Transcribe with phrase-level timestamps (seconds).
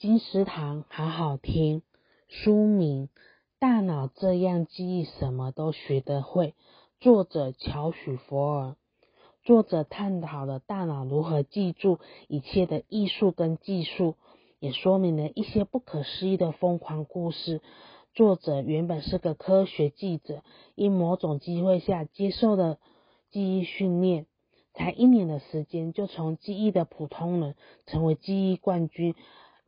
[0.00, 1.82] 金石堂好好听。
[2.26, 3.10] 书名：
[3.58, 6.54] 大脑这样记忆，什么都学得会。
[7.00, 8.76] 作者：乔许·佛尔。
[9.42, 14.14] 作者探讨了大脑如何记住一切的艺术跟技术，
[14.58, 17.60] 也说明了一些不可思议的疯狂故事。
[18.14, 20.42] 作者原本是个科学记者，
[20.76, 22.78] 因某种机会下接受了
[23.30, 24.24] 记忆训练，
[24.72, 27.54] 才一年的时间就从记忆的普通人
[27.84, 29.14] 成为记忆冠军，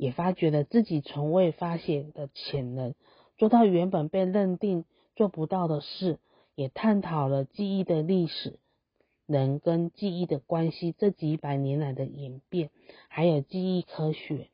[0.02, 2.96] 也发掘了自己从未发现的潜能，
[3.38, 4.84] 做到原本被认定
[5.14, 6.18] 做不到的事，
[6.56, 8.58] 也探讨了记忆的历史。
[9.26, 12.70] 人跟记忆的关系，这几百年来的演变，
[13.06, 14.48] 还有记忆科学，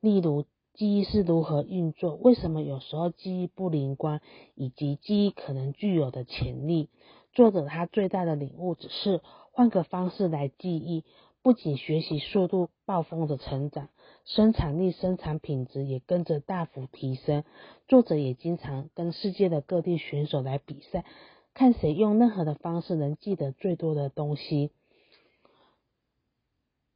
[0.00, 4.20] 例如记忆是如何运作，为什么有时候记忆不灵光，
[4.56, 6.88] 以及记忆可能具有的潜力。
[7.32, 9.20] 作者他最大的领悟只是
[9.52, 11.04] 换个方式来记忆，
[11.48, 13.88] 不仅学习速度暴风的成长，
[14.26, 17.42] 生产力、生产品质也跟着大幅提升。
[17.86, 21.06] 作者也经常跟世界的各地选手来比赛。
[21.54, 24.72] 看谁用任何的方式能记得最多的东西。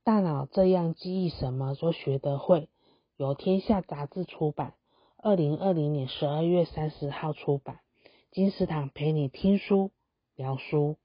[0.04, 2.68] 大脑这样记忆，什么都学得会。
[3.16, 4.74] 由天下杂志出版，
[5.16, 7.80] 二零二零年十二月三十号出版。
[8.30, 9.92] 金石堂陪你听书
[10.36, 10.96] 聊书。